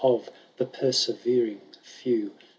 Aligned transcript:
Of 0.03 0.31
the 0.57 0.65
perseyering 0.65 1.59
few. 1.83 2.31